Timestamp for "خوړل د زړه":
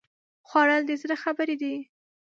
0.49-1.15